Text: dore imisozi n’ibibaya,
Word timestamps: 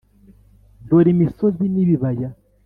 dore 0.87 1.09
imisozi 1.15 1.63
n’ibibaya, 1.73 2.29